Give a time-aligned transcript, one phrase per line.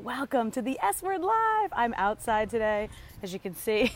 [0.00, 1.70] welcome to the S Word Live.
[1.72, 2.88] I'm outside today,
[3.22, 3.92] as you can see.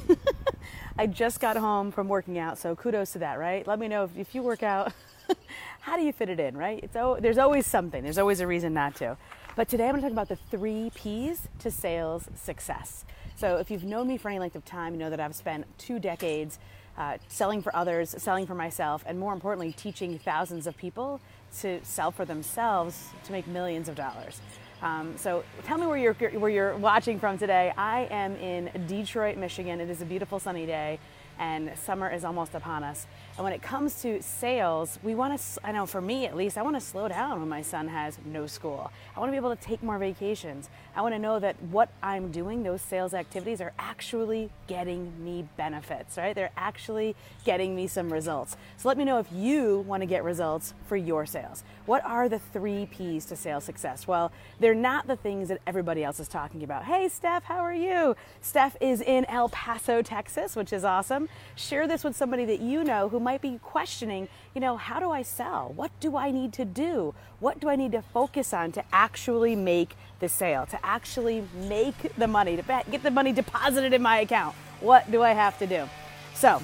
[0.99, 3.67] I just got home from working out, so kudos to that, right?
[3.67, 4.93] Let me know if, if you work out,
[5.81, 6.85] how do you fit it in, right?
[6.85, 9.17] It's, there's always something, there's always a reason not to.
[9.57, 13.07] But today I'm going to talk about the three P's to sales success.
[13.37, 15.67] So if you've known me for any length of time, you know that I've spent
[15.79, 16.59] two decades
[16.99, 21.21] uh, selling for others, selling for myself, and more importantly, teaching thousands of people
[21.61, 24.43] to sell for themselves to make millions of dollars.
[24.85, 27.73] Um, so tell me where you're, where you're watching from today.
[27.77, 29.81] I am in Detroit, Michigan.
[29.81, 30.99] It is a beautiful sunny day
[31.39, 33.07] and summer is almost upon us.
[33.37, 36.57] And when it comes to sales, we want to, I know for me at least,
[36.57, 38.93] I want to slow down when my son has no school.
[39.17, 40.69] I want to be able to take more vacations.
[40.95, 45.49] I want to know that what I'm doing, those sales activities, are actually getting me
[45.57, 46.35] benefits, right?
[46.35, 48.57] They're actually getting me some results.
[48.77, 51.65] So let me know if you want to get results for your sales.
[51.87, 54.07] What are the three P's to sales success?
[54.07, 54.31] Well,
[54.61, 56.85] they're not the things that everybody else is talking about.
[56.85, 58.15] Hey, Steph, how are you?
[58.41, 61.24] Steph is in El Paso, Texas, which is awesome.
[61.57, 65.11] Share this with somebody that you know who might be questioning, you know, how do
[65.11, 65.73] I sell?
[65.75, 67.15] What do I need to do?
[67.41, 72.15] What do I need to focus on to actually make the sale, to actually make
[72.17, 74.55] the money, to get the money deposited in my account?
[74.81, 75.89] What do I have to do?
[76.35, 76.63] So,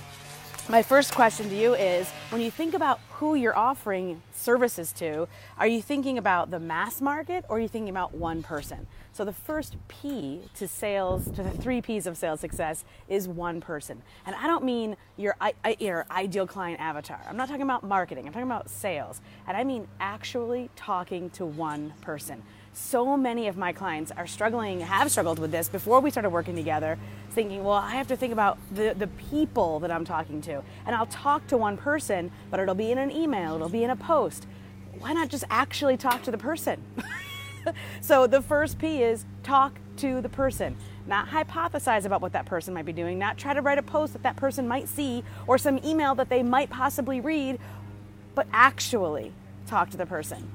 [0.68, 5.26] my first question to you is when you think about who you're offering services to,
[5.58, 8.86] are you thinking about the mass market or are you thinking about one person?
[9.12, 13.60] So the first P to sales, to the three P's of sales success is one
[13.60, 14.02] person.
[14.26, 15.34] And I don't mean your,
[15.80, 17.20] your ideal client avatar.
[17.28, 18.26] I'm not talking about marketing.
[18.26, 19.20] I'm talking about sales.
[19.48, 22.44] And I mean actually talking to one person.
[22.72, 26.54] So many of my clients are struggling, have struggled with this before we started working
[26.54, 26.98] together,
[27.30, 30.62] thinking, well, I have to think about the, the people that I'm talking to.
[30.86, 32.19] And I'll talk to one person,
[32.50, 34.46] but it'll be in an email, it'll be in a post.
[34.98, 36.82] Why not just actually talk to the person?
[38.00, 40.76] so the first P is talk to the person,
[41.06, 44.12] not hypothesize about what that person might be doing, not try to write a post
[44.14, 47.58] that that person might see or some email that they might possibly read,
[48.34, 49.32] but actually
[49.66, 50.50] talk to the person.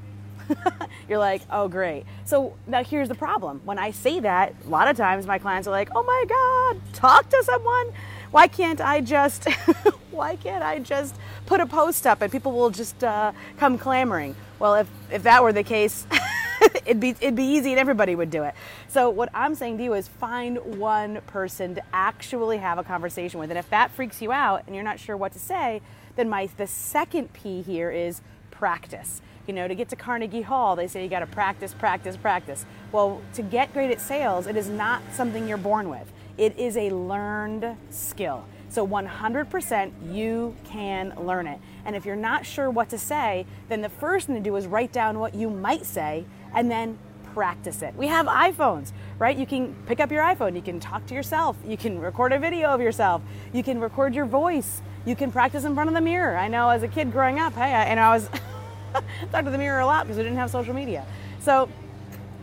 [1.10, 2.06] You're like, oh, great.
[2.26, 3.62] So now here's the problem.
[3.64, 6.94] When I say that, a lot of times my clients are like, oh my God,
[6.94, 7.92] talk to someone.
[8.32, 9.50] Why can't I just,
[10.12, 11.16] why can't I just
[11.46, 14.36] put a post up and people will just uh, come clamoring?
[14.60, 16.08] Well, if, if that were the case,
[16.86, 18.54] it'd be it'd be easy and everybody would do it.
[18.88, 23.40] So what I'm saying to you is find one person to actually have a conversation
[23.40, 23.50] with.
[23.50, 25.82] And if that freaks you out and you're not sure what to say,
[26.16, 28.22] then my the second P here is
[28.52, 29.22] practice.
[29.48, 32.66] You know, to get to Carnegie Hall, they say you got to practice, practice, practice.
[32.92, 36.12] Well, to get great at sales, it is not something you're born with.
[36.38, 38.46] It is a learned skill.
[38.70, 41.60] So 100% you can learn it.
[41.86, 44.68] And if you're not sure what to say, then the first thing to do is
[44.68, 46.98] write down what you might say and then
[47.34, 47.96] practice it.
[47.96, 49.38] We have iPhones, right?
[49.38, 52.40] You can pick up your iPhone, you can talk to yourself, you can record a
[52.40, 53.22] video of yourself,
[53.54, 56.38] you can record your voice, you can practice in front of the mirror.
[56.38, 58.30] I know as a kid growing up, hey, I, and I was
[59.32, 61.06] talked to the mirror a lot because we didn't have social media.
[61.40, 61.70] So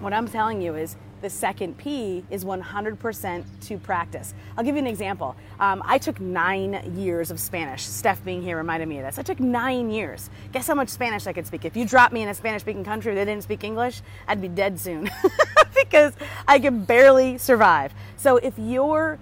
[0.00, 4.34] what I'm telling you is the second P is 100% to practice.
[4.56, 5.36] I'll give you an example.
[5.60, 7.84] Um, I took nine years of Spanish.
[7.84, 9.18] Steph being here reminded me of this.
[9.18, 10.28] I took nine years.
[10.52, 11.64] Guess how much Spanish I could speak?
[11.64, 14.48] If you dropped me in a Spanish speaking country that didn't speak English, I'd be
[14.48, 15.08] dead soon
[15.74, 16.12] because
[16.46, 17.94] I could barely survive.
[18.16, 19.18] So if your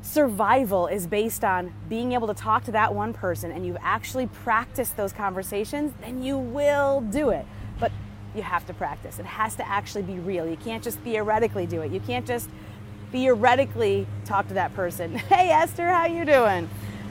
[0.00, 4.26] survival is based on being able to talk to that one person and you've actually
[4.26, 7.46] practiced those conversations, then you will do it.
[7.78, 7.92] But
[8.34, 9.18] you have to practice.
[9.18, 10.46] It has to actually be real.
[10.46, 11.92] You can't just theoretically do it.
[11.92, 12.48] You can't just
[13.10, 15.14] theoretically talk to that person.
[15.28, 16.68] Hey Esther, how you doing?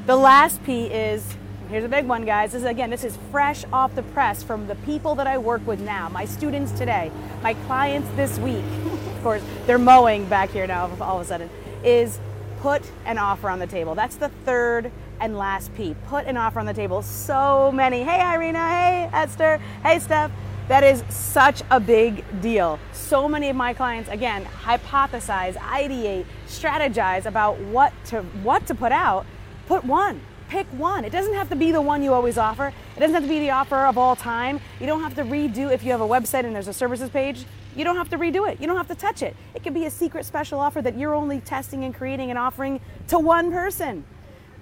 [0.08, 1.26] The last P is
[1.70, 2.52] here's a big one, guys.
[2.52, 5.66] This is again, this is fresh off the press from the people that I work
[5.66, 7.12] with now, my students today,
[7.44, 8.64] my clients this week.
[8.86, 11.50] of course, they're mowing back here now all of a sudden.
[11.84, 12.20] Is
[12.62, 13.96] put an offer on the table.
[13.96, 15.96] That's the third and last P.
[16.08, 17.02] Put an offer on the table.
[17.04, 18.04] So many.
[18.04, 20.32] Hey Irina, hey Esther, hey Steph
[20.72, 22.80] that is such a big deal.
[22.94, 28.94] So many of my clients, again, hypothesize, ideate, strategize about what to what to put
[28.94, 29.26] out.
[29.68, 30.22] Put one.
[30.48, 31.04] Pick one.
[31.04, 32.68] It doesn't have to be the one you always offer.
[32.96, 34.62] It doesn't have to be the offer of all time.
[34.80, 37.44] You don't have to redo if you have a website and there's a services page.
[37.76, 38.62] You don't have to redo it.
[38.62, 39.36] You don't have to touch it.
[39.54, 42.80] It could be a secret special offer that you're only testing and creating and offering
[43.10, 44.06] to one person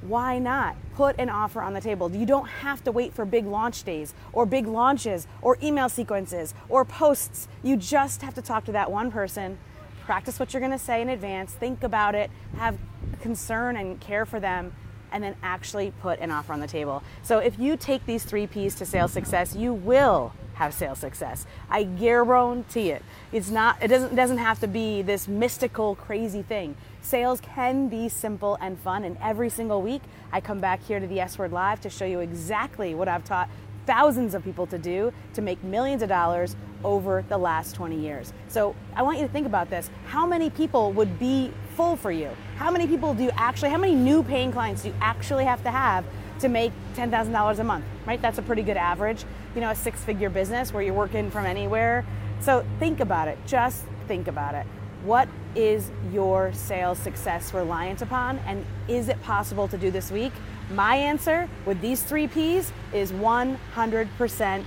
[0.02, 0.76] why not?
[0.96, 2.12] Put an offer on the table?
[2.12, 6.54] You don't have to wait for big launch days or big launches or email sequences
[6.70, 7.48] or posts.
[7.64, 9.58] You just have to talk to that one person,
[10.06, 12.78] practice what you're going to say in advance, think about it, have
[13.22, 14.74] concern and care for them,
[15.12, 17.04] and then actually put an offer on the table.
[17.24, 21.46] So if you take these three P's to sales success, you will have sales success.
[21.70, 23.02] I guarantee it.
[23.32, 26.76] It's not it doesn't it doesn't have to be this mystical crazy thing.
[27.02, 30.02] Sales can be simple and fun and every single week
[30.34, 33.24] I come back here to the S Word Live to show you exactly what I've
[33.24, 33.50] taught
[33.90, 38.34] thousands of people to do to make millions of dollars over the last 20 years.
[38.48, 39.90] So I want you to think about this.
[40.06, 42.30] How many people would be full for you?
[42.58, 45.64] How many people do you actually, how many new paying clients do you actually have
[45.64, 46.06] to have
[46.42, 48.22] to make $10,000 a month, right?
[48.22, 49.26] That's a pretty good average.
[49.56, 52.06] You know, a six figure business where you're working from anywhere.
[52.42, 53.40] So think about it.
[53.48, 54.68] Just think about it.
[55.04, 58.40] What is your sales success reliant upon?
[58.40, 60.34] And is it possible to do this week?
[60.72, 64.64] My answer with these three P's is 100%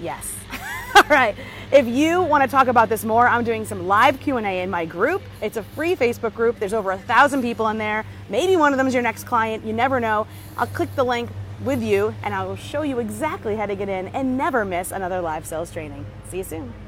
[0.00, 0.34] yes.
[0.96, 1.36] All right.
[1.70, 4.84] If you want to talk about this more, I'm doing some live Q&A in my
[4.84, 5.22] group.
[5.42, 6.58] It's a free Facebook group.
[6.58, 8.04] There's over a thousand people in there.
[8.28, 9.64] Maybe one of them is your next client.
[9.64, 10.26] You never know.
[10.56, 11.30] I'll click the link
[11.64, 14.92] with you and I will show you exactly how to get in and never miss
[14.92, 16.06] another live sales training.
[16.30, 16.84] See you soon.